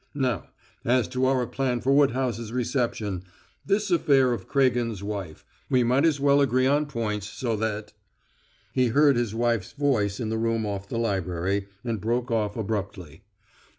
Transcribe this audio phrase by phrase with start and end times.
[0.15, 0.47] Now,
[0.83, 3.21] as to our plan for Woodhouse's reception
[3.63, 7.93] this affair of Craigen's wife; we might as well agree on points, so that"
[8.73, 13.21] He heard his wife's voice in the room off the library, and broke off abruptly.